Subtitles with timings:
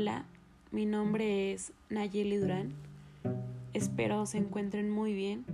[0.00, 0.24] Hola,
[0.70, 2.72] mi nombre es Nayeli Durán.
[3.74, 5.44] Espero se encuentren muy bien.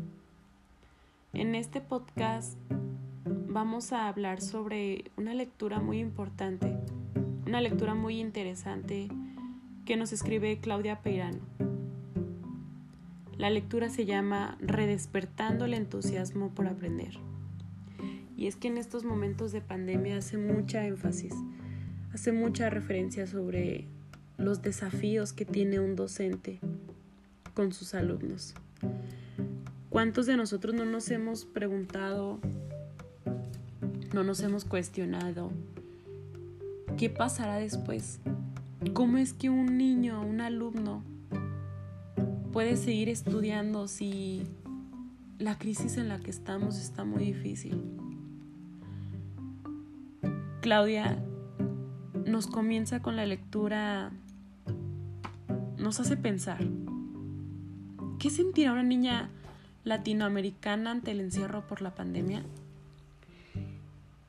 [1.33, 2.57] En este podcast
[3.49, 6.77] vamos a hablar sobre una lectura muy importante,
[7.45, 9.09] una lectura muy interesante
[9.85, 11.41] que nos escribe Claudia Peirano.
[13.37, 17.19] La lectura se llama Redespertando el entusiasmo por aprender.
[18.37, 21.35] Y es que en estos momentos de pandemia hace mucha énfasis,
[22.13, 23.89] hace mucha referencia sobre
[24.39, 26.61] los desafíos que tiene un docente
[27.55, 28.55] con sus alumnos.
[29.91, 32.39] ¿Cuántos de nosotros no nos hemos preguntado,
[34.13, 35.51] no nos hemos cuestionado
[36.99, 38.21] qué pasará después?
[38.93, 41.03] ¿Cómo es que un niño, un alumno,
[42.53, 44.43] puede seguir estudiando si
[45.39, 47.83] la crisis en la que estamos está muy difícil?
[50.61, 51.23] Claudia
[52.27, 54.13] nos comienza con la lectura,
[55.87, 56.59] nos hace pensar,
[58.19, 59.31] ¿qué sentirá una niña
[59.85, 62.43] latinoamericana ante el encierro por la pandemia?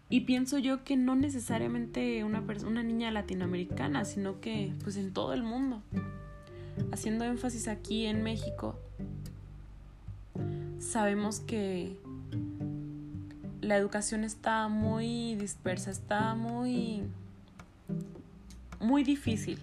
[0.08, 5.34] Y pienso yo que no necesariamente una, una niña latinoamericana, sino que pues en todo
[5.34, 5.82] el mundo.
[6.92, 8.76] Haciendo énfasis aquí en México,
[10.78, 11.98] sabemos que
[13.62, 17.02] la educación está muy dispersa, está muy
[18.80, 19.58] muy difícil.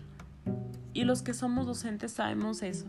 [0.95, 2.87] Y los que somos docentes sabemos eso.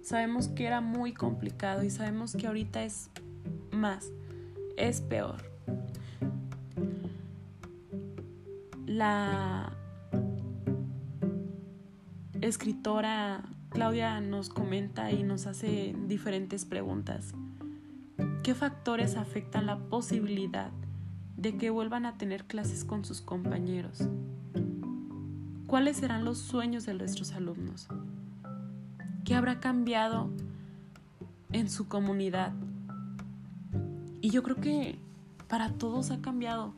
[0.00, 3.10] Sabemos que era muy complicado y sabemos que ahorita es
[3.72, 4.12] más,
[4.76, 5.50] es peor.
[8.86, 9.72] La
[12.40, 17.34] escritora Claudia nos comenta y nos hace diferentes preguntas.
[18.44, 20.70] ¿Qué factores afectan la posibilidad
[21.36, 24.08] de que vuelvan a tener clases con sus compañeros?
[25.66, 27.88] ¿Cuáles serán los sueños de nuestros alumnos?
[29.24, 30.30] ¿Qué habrá cambiado
[31.50, 32.52] en su comunidad?
[34.20, 35.00] Y yo creo que
[35.48, 36.72] para todos ha cambiado.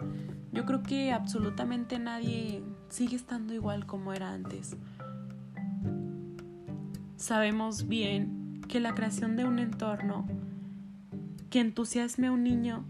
[0.52, 4.74] Yo creo que absolutamente nadie sigue estando igual como era antes.
[7.16, 10.26] Sabemos bien que la creación de un entorno
[11.50, 12.86] que entusiasme a un niño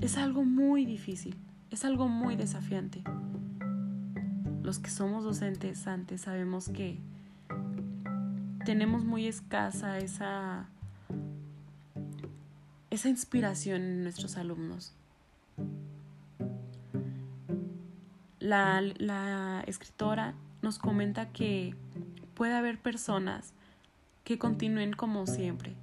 [0.00, 1.36] es algo muy difícil,
[1.70, 3.04] es algo muy desafiante
[4.66, 6.98] los que somos docentes antes sabemos que
[8.64, 10.66] tenemos muy escasa esa,
[12.90, 14.92] esa inspiración en nuestros alumnos.
[18.40, 21.76] La, la escritora nos comenta que
[22.34, 23.52] puede haber personas
[24.24, 25.76] que continúen como siempre.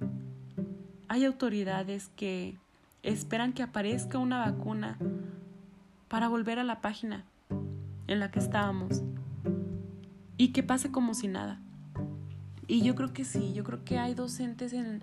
[1.08, 2.58] Hay autoridades que
[3.02, 4.98] esperan que aparezca una vacuna
[6.08, 7.24] para volver a la página
[8.06, 9.02] en la que estábamos
[10.36, 11.60] y que pase como si nada.
[12.66, 15.02] Y yo creo que sí, yo creo que hay docentes en,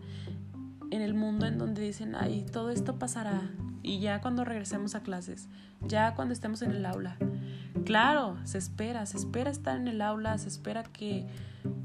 [0.89, 3.51] en el mundo en donde dicen, ay, todo esto pasará
[3.83, 5.47] y ya cuando regresemos a clases,
[5.87, 7.17] ya cuando estemos en el aula.
[7.85, 11.25] Claro, se espera, se espera estar en el aula, se espera que,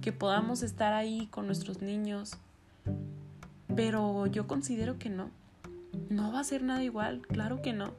[0.00, 2.36] que podamos estar ahí con nuestros niños,
[3.74, 5.30] pero yo considero que no,
[6.08, 7.92] no va a ser nada igual, claro que no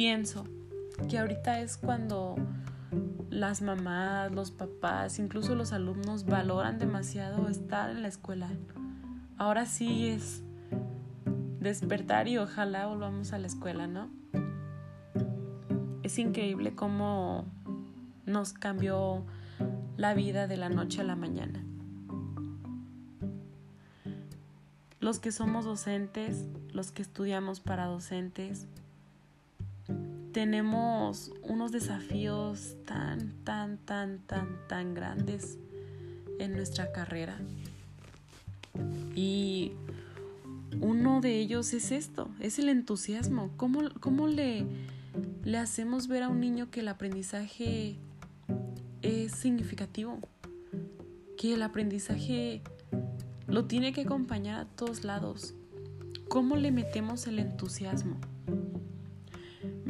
[0.00, 0.46] pienso
[1.10, 2.34] que ahorita es cuando
[3.28, 8.48] las mamás, los papás, incluso los alumnos valoran demasiado estar en la escuela.
[9.36, 10.42] Ahora sí es
[11.60, 14.08] despertar y ojalá volvamos a la escuela, ¿no?
[16.02, 17.44] Es increíble cómo
[18.24, 19.26] nos cambió
[19.98, 21.62] la vida de la noche a la mañana.
[24.98, 28.66] Los que somos docentes, los que estudiamos para docentes,
[30.32, 35.58] tenemos unos desafíos tan, tan, tan, tan, tan grandes
[36.38, 37.38] en nuestra carrera.
[39.14, 39.72] Y
[40.80, 43.50] uno de ellos es esto, es el entusiasmo.
[43.56, 44.64] ¿Cómo, cómo le,
[45.44, 47.96] le hacemos ver a un niño que el aprendizaje
[49.02, 50.18] es significativo?
[51.36, 52.62] Que el aprendizaje
[53.46, 55.54] lo tiene que acompañar a todos lados.
[56.28, 58.20] ¿Cómo le metemos el entusiasmo?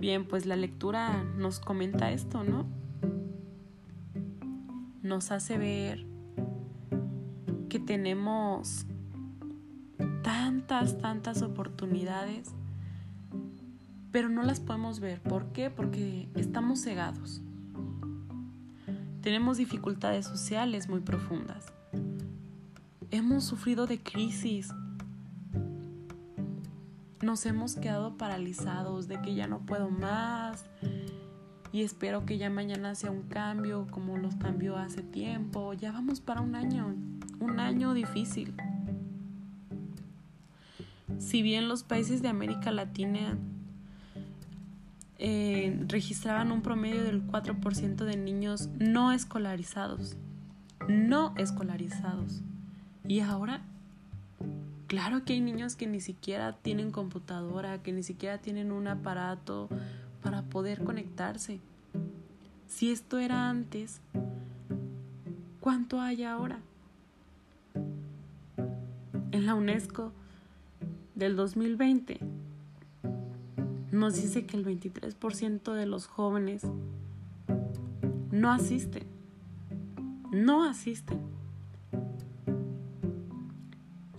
[0.01, 2.65] Bien, pues la lectura nos comenta esto, ¿no?
[5.03, 6.07] Nos hace ver
[7.69, 8.87] que tenemos
[10.23, 12.49] tantas, tantas oportunidades,
[14.11, 15.21] pero no las podemos ver.
[15.21, 15.69] ¿Por qué?
[15.69, 17.43] Porque estamos cegados.
[19.21, 21.75] Tenemos dificultades sociales muy profundas.
[23.11, 24.73] Hemos sufrido de crisis
[27.23, 30.65] nos hemos quedado paralizados de que ya no puedo más,
[31.73, 35.73] y espero que ya mañana sea un cambio como los cambió hace tiempo.
[35.73, 36.97] Ya vamos para un año,
[37.39, 38.55] un año difícil.
[41.19, 43.39] Si bien los países de América Latina
[45.19, 50.17] eh, registraban un promedio del 4% de niños no escolarizados,
[50.89, 52.43] no escolarizados.
[53.07, 53.63] Y ahora,
[54.91, 59.69] claro que hay niños que ni siquiera tienen computadora, que ni siquiera tienen un aparato
[60.21, 61.61] para poder conectarse.
[62.67, 64.01] Si esto era antes,
[65.61, 66.59] ¿cuánto hay ahora?
[69.31, 70.11] En la UNESCO
[71.15, 72.19] del 2020
[73.93, 76.63] nos dice que el 23% de los jóvenes
[78.33, 79.05] no asisten.
[80.33, 81.21] No asisten.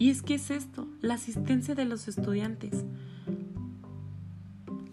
[0.02, 2.86] Y es que es esto, la asistencia de los estudiantes.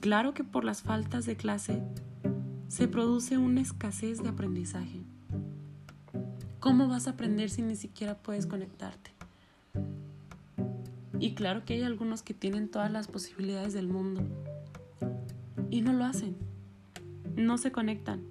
[0.01, 1.83] Claro que por las faltas de clase
[2.69, 5.01] se produce una escasez de aprendizaje.
[6.61, 9.13] ¿Cómo vas a aprender si ni siquiera puedes conectarte?
[11.19, 14.21] Y claro que hay algunos que tienen todas las posibilidades del mundo
[15.71, 16.37] y no lo hacen,
[17.35, 18.25] no se conectan.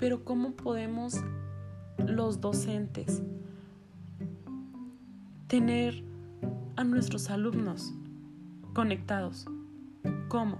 [0.00, 1.20] Pero ¿cómo podemos
[2.06, 3.22] los docentes
[5.46, 6.02] tener
[6.76, 7.94] a nuestros alumnos
[8.72, 9.46] conectados.
[10.28, 10.58] ¿Cómo?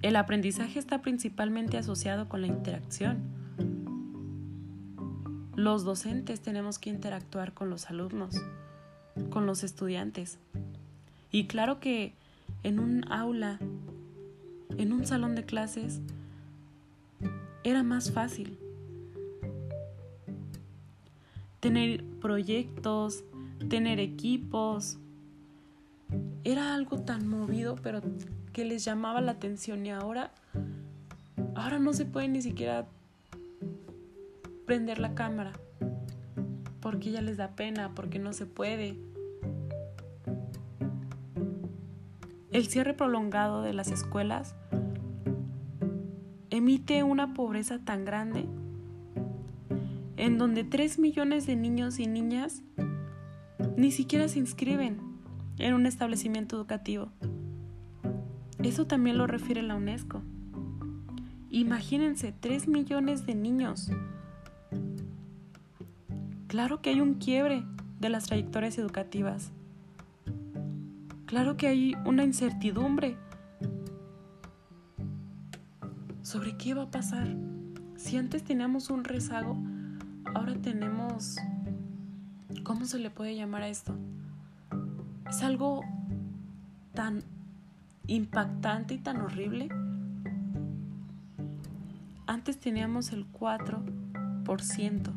[0.00, 3.18] El aprendizaje está principalmente asociado con la interacción.
[5.54, 8.34] Los docentes tenemos que interactuar con los alumnos,
[9.30, 10.38] con los estudiantes.
[11.30, 12.14] Y claro que
[12.62, 13.58] en un aula,
[14.78, 16.00] en un salón de clases,
[17.64, 18.58] era más fácil
[21.62, 23.22] tener proyectos,
[23.70, 24.98] tener equipos.
[26.42, 28.02] Era algo tan movido, pero
[28.52, 30.32] que les llamaba la atención y ahora,
[31.54, 32.88] ahora no se puede ni siquiera
[34.66, 35.52] prender la cámara,
[36.80, 38.96] porque ya les da pena, porque no se puede.
[42.50, 44.56] El cierre prolongado de las escuelas
[46.50, 48.48] emite una pobreza tan grande
[50.16, 52.62] en donde 3 millones de niños y niñas
[53.76, 54.98] ni siquiera se inscriben
[55.58, 57.12] en un establecimiento educativo.
[58.62, 60.22] Eso también lo refiere la UNESCO.
[61.50, 63.90] Imagínense, 3 millones de niños.
[66.46, 67.64] Claro que hay un quiebre
[68.00, 69.52] de las trayectorias educativas.
[71.26, 73.16] Claro que hay una incertidumbre
[76.22, 77.26] sobre qué va a pasar.
[77.96, 79.56] Si antes teníamos un rezago,
[80.34, 81.36] ahora tenemos
[82.64, 83.94] ¿Cómo se le puede llamar a esto?
[85.28, 85.82] Es algo
[86.94, 87.24] tan
[88.06, 89.68] impactante y tan horrible.
[92.26, 95.10] Antes teníamos el 4%.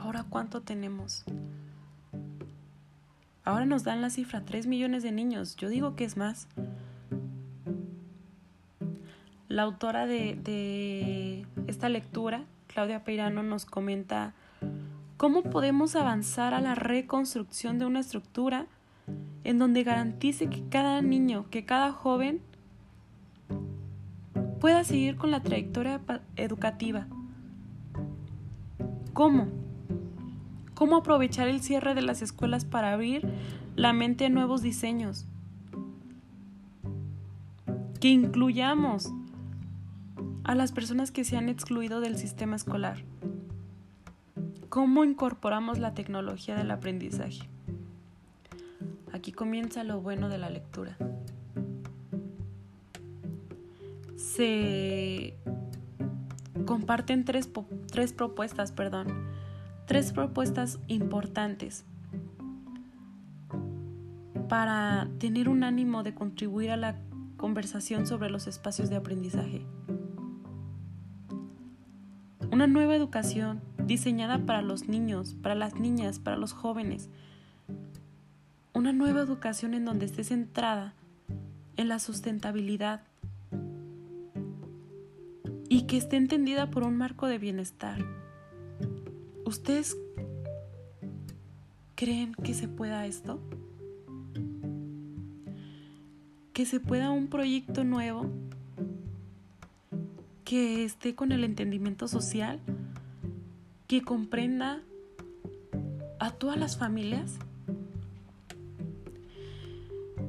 [0.00, 1.24] Ahora cuánto tenemos?
[3.44, 5.56] Ahora nos dan la cifra 3 millones de niños.
[5.56, 6.46] Yo digo que es más.
[9.48, 14.32] La autora de, de esta lectura, Claudia Peirano, nos comenta
[15.16, 18.66] ¿Cómo podemos avanzar a la reconstrucción de una estructura
[19.42, 22.40] en donde garantice que cada niño, que cada joven
[24.60, 26.00] pueda seguir con la trayectoria
[26.36, 27.08] educativa?
[29.14, 29.48] ¿Cómo?
[30.74, 33.28] ¿Cómo aprovechar el cierre de las escuelas para abrir
[33.74, 35.26] la mente a nuevos diseños?
[38.00, 39.12] Que incluyamos
[40.50, 43.04] a las personas que se han excluido del sistema escolar.
[44.68, 47.48] ¿Cómo incorporamos la tecnología del aprendizaje?
[49.12, 50.96] Aquí comienza lo bueno de la lectura.
[54.16, 55.36] Se
[56.66, 57.48] comparten tres,
[57.86, 59.06] tres propuestas, perdón,
[59.86, 61.84] tres propuestas importantes
[64.48, 66.96] para tener un ánimo de contribuir a la
[67.36, 69.64] conversación sobre los espacios de aprendizaje.
[72.52, 77.08] Una nueva educación diseñada para los niños, para las niñas, para los jóvenes.
[78.74, 80.94] Una nueva educación en donde esté centrada
[81.76, 83.02] en la sustentabilidad
[85.68, 88.04] y que esté entendida por un marco de bienestar.
[89.44, 89.96] ¿Ustedes
[91.94, 93.40] creen que se pueda esto?
[96.52, 98.28] Que se pueda un proyecto nuevo
[100.50, 102.58] que esté con el entendimiento social
[103.86, 104.80] que comprenda
[106.18, 107.38] a todas las familias.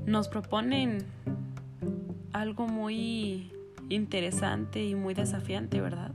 [0.06, 1.08] Nos proponen
[2.34, 3.52] algo muy
[3.90, 6.12] interesante y muy desafiante, ¿verdad?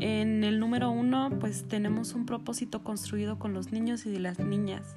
[0.00, 4.96] En el número uno, pues tenemos un propósito construido con los niños y las niñas.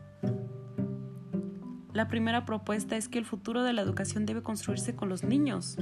[1.92, 5.78] La primera propuesta es que el futuro de la educación debe construirse con los niños,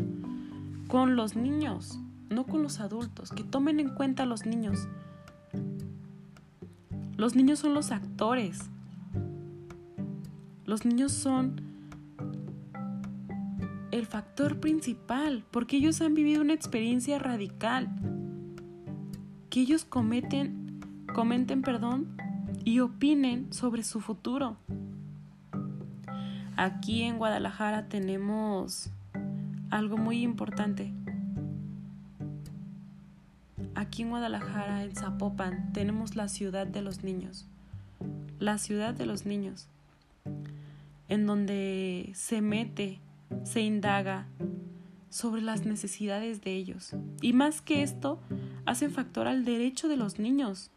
[0.88, 4.88] con los niños, no con los adultos, que tomen en cuenta a los niños.
[7.16, 8.70] Los niños son los actores.
[10.66, 11.62] Los niños son
[13.92, 17.90] el factor principal, porque ellos han vivido una experiencia radical.
[19.50, 20.80] Que ellos cometen,
[21.14, 22.08] comenten, perdón,
[22.64, 24.58] y opinen sobre su futuro.
[26.56, 28.92] Aquí en Guadalajara tenemos
[29.70, 30.94] algo muy importante.
[33.76, 37.48] Aquí en Guadalajara, en Zapopan, tenemos la ciudad de los niños.
[38.40, 39.68] La ciudad de los niños.
[41.10, 43.00] En donde se mete
[43.44, 44.28] se indaga
[45.10, 46.96] sobre las necesidades de ellos.
[47.22, 48.20] Y más que esto,
[48.66, 50.72] hacen factor al derecho de los niños.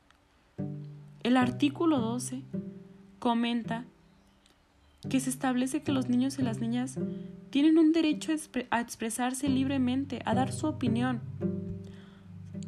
[1.23, 2.43] El artículo 12
[3.19, 3.85] comenta
[5.09, 6.99] que se establece que los niños y las niñas
[7.51, 8.33] tienen un derecho
[8.71, 11.21] a expresarse libremente, a dar su opinión.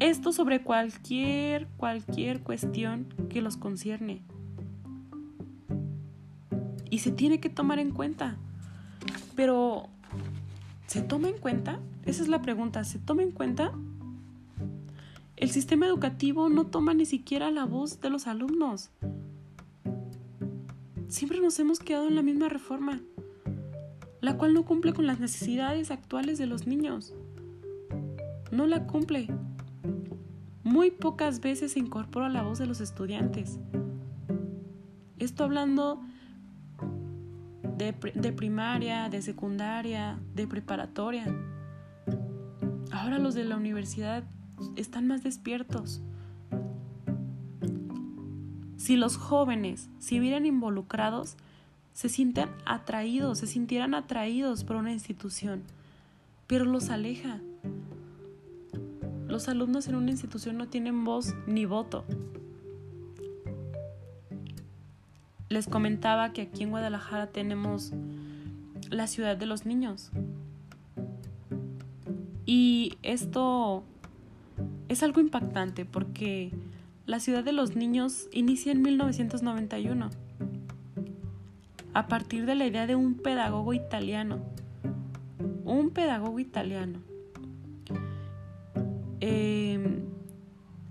[0.00, 4.22] Esto sobre cualquier, cualquier cuestión que los concierne.
[6.90, 8.36] Y se tiene que tomar en cuenta.
[9.36, 9.88] Pero,
[10.86, 11.80] ¿se toma en cuenta?
[12.04, 13.72] Esa es la pregunta, ¿se toma en cuenta?
[15.36, 18.90] El sistema educativo no toma ni siquiera la voz de los alumnos.
[21.12, 23.02] Siempre nos hemos quedado en la misma reforma,
[24.22, 27.12] la cual no cumple con las necesidades actuales de los niños.
[28.50, 29.28] No la cumple.
[30.64, 33.60] Muy pocas veces se incorpora la voz de los estudiantes.
[35.18, 36.00] Esto hablando
[37.76, 37.92] de,
[38.32, 41.26] primaria, de secundaria, de preparatoria.
[42.90, 44.24] Ahora los de la universidad
[44.76, 46.00] están más despiertos.
[48.82, 51.36] Si los jóvenes se vieran involucrados,
[51.92, 55.62] se sienten atraídos, se sintieran atraídos por una institución,
[56.48, 57.38] pero los aleja.
[59.28, 62.04] Los alumnos en una institución no tienen voz ni voto.
[65.48, 67.92] Les comentaba que aquí en Guadalajara tenemos
[68.90, 70.10] la ciudad de los niños.
[72.46, 73.84] Y esto
[74.88, 76.50] es algo impactante porque
[77.06, 80.10] la ciudad de los niños inicia en 1991
[81.94, 84.38] a partir de la idea de un pedagogo italiano.
[85.64, 87.00] Un pedagogo italiano.
[89.20, 90.00] Em,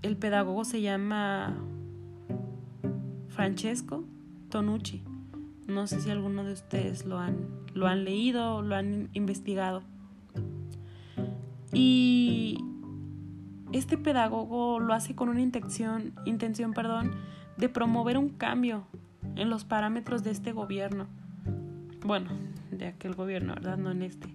[0.02, 1.56] el pedagogo se llama
[3.28, 4.04] Francesco
[4.48, 5.02] Tonucci.
[5.66, 9.82] No sé si alguno de ustedes lo han, lo han leído lo han investigado.
[11.72, 12.58] Y
[13.72, 17.12] este pedagogo lo hace con una intención, intención perdón,
[17.56, 18.86] de promover un cambio
[19.36, 21.06] en los parámetros de este gobierno.
[22.04, 22.30] Bueno,
[22.70, 23.78] de aquel gobierno, ¿verdad?
[23.78, 24.28] No en este.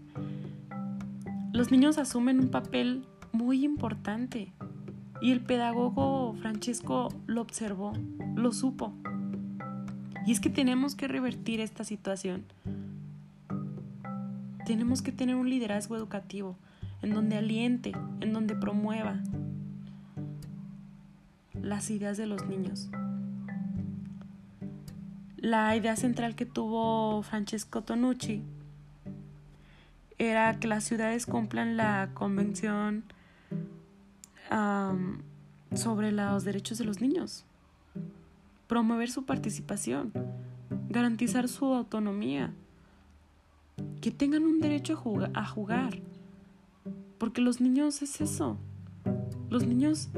[1.53, 4.53] Los niños asumen un papel muy importante
[5.21, 7.93] y el pedagogo Francesco lo observó,
[8.35, 8.93] lo supo.
[10.25, 12.45] Y es que tenemos que revertir esta situación.
[14.65, 16.57] Tenemos que tener un liderazgo educativo
[17.01, 19.19] en donde aliente, en donde promueva
[21.61, 22.89] las ideas de los niños.
[25.37, 28.41] La idea central que tuvo Francesco Tonucci
[30.17, 33.03] era que las ciudades cumplan la convención
[35.73, 37.45] sobre los derechos de los niños
[38.67, 40.11] promover su participación,
[40.89, 42.53] garantizar su autonomía,
[44.01, 44.93] que tengan un derecho
[45.33, 45.99] a jugar,
[47.17, 48.57] porque los niños es eso,
[49.49, 50.09] los niños,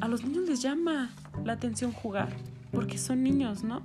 [0.00, 1.10] a los niños les llama
[1.44, 2.34] la atención jugar,
[2.72, 3.82] porque son niños, ¿no?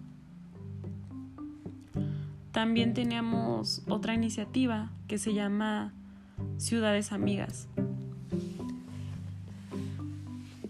[2.51, 5.93] También teníamos otra iniciativa que se llama
[6.57, 7.67] Ciudades Amigas.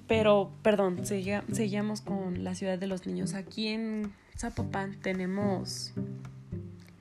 [0.07, 3.33] Pero, perdón, seguíamos con la ciudad de los niños.
[3.33, 5.93] Aquí en Zapopan tenemos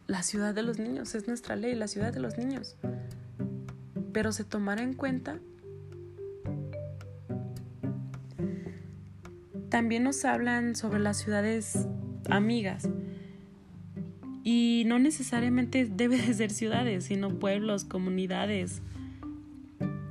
[0.07, 2.77] la ciudad de los niños, es nuestra ley, la ciudad de los niños.
[4.12, 5.38] Pero se tomará en cuenta.
[9.69, 11.87] También nos hablan sobre las ciudades
[12.29, 12.88] amigas.
[14.43, 18.83] Y no necesariamente debe de ser ciudades, sino pueblos, comunidades,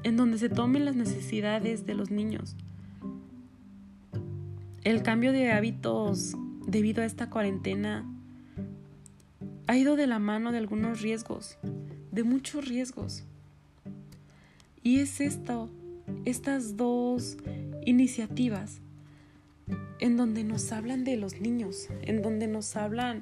[0.03, 2.55] en donde se tomen las necesidades de los niños.
[4.83, 8.05] El cambio de hábitos debido a esta cuarentena
[9.67, 11.57] ha ido de la mano de algunos riesgos,
[12.11, 13.25] de muchos riesgos.
[14.89, 15.69] Y es esto,
[16.25, 17.37] estas dos
[17.85, 18.81] iniciativas
[19.99, 23.21] en donde nos hablan de los niños, en donde nos hablan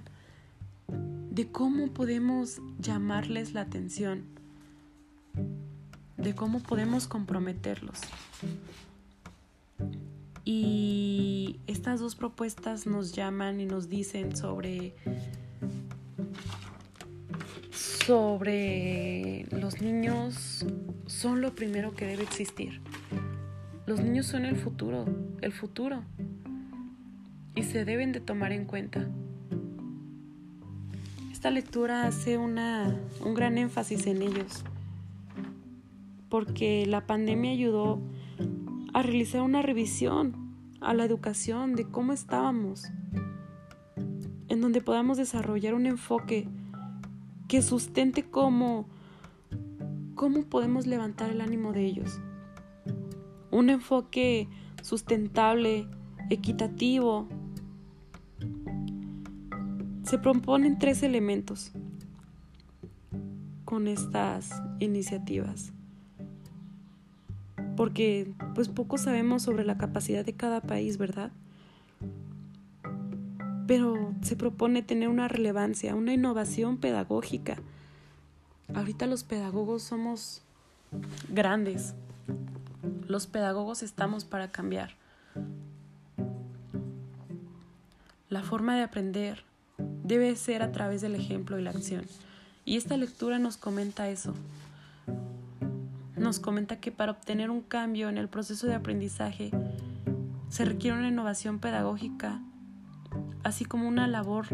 [1.30, 4.24] de cómo podemos llamarles la atención,
[6.16, 8.00] de cómo podemos comprometerlos.
[10.46, 14.94] Y estas dos propuestas nos llaman y nos dicen sobre
[17.78, 20.66] sobre los niños
[21.06, 22.82] son lo primero que debe existir.
[23.86, 25.06] Los niños son el futuro,
[25.42, 26.04] el futuro.
[27.56, 29.08] Y se deben de tomar en cuenta.
[31.32, 34.64] Esta lectura hace una, un gran énfasis en ellos,
[36.30, 38.02] porque la pandemia ayudó
[38.94, 40.36] a realizar una revisión
[40.82, 42.86] a la educación de cómo estábamos,
[44.48, 46.48] en donde podamos desarrollar un enfoque
[47.48, 48.88] que sustente cómo,
[50.16, 52.20] cómo podemos levantar el ánimo de ellos.
[53.52, 54.48] Un enfoque
[54.82, 55.88] sustentable,
[56.30, 57.28] equitativo.
[60.04, 61.72] Se proponen tres elementos
[63.66, 65.74] con estas iniciativas.
[67.76, 71.32] Porque pues poco sabemos sobre la capacidad de cada país, ¿verdad?
[73.68, 77.58] Pero se propone tener una relevancia, una innovación pedagógica.
[78.74, 80.42] Ahorita los pedagogos somos
[81.30, 81.94] grandes.
[83.08, 84.96] Los pedagogos estamos para cambiar.
[88.30, 89.44] La forma de aprender
[89.78, 92.06] debe ser a través del ejemplo y la acción.
[92.64, 94.34] Y esta lectura nos comenta eso.
[96.16, 99.52] Nos comenta que para obtener un cambio en el proceso de aprendizaje
[100.50, 102.42] se requiere una innovación pedagógica
[103.48, 104.48] así como una labor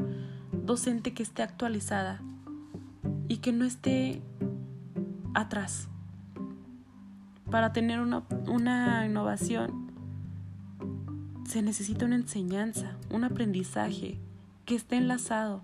[0.51, 2.21] docente que esté actualizada
[3.27, 4.21] y que no esté
[5.33, 5.87] atrás.
[7.49, 9.91] Para tener una, innovación
[11.47, 14.19] se necesita una enseñanza, un aprendizaje
[14.65, 15.63] que esté enlazado.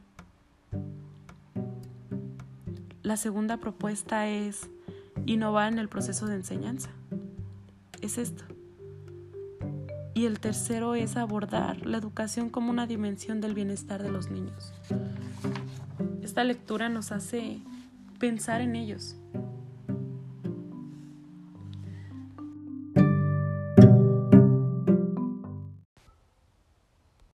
[3.03, 4.69] La segunda propuesta es
[5.27, 6.89] innovar en el proceso de enseñanza.
[8.01, 8.43] Es esto.
[10.13, 14.74] Y el tercero es abordar la educación como una dimensión del bienestar de los niños.
[16.22, 17.62] Esta lectura nos hace
[18.19, 19.15] pensar en ellos,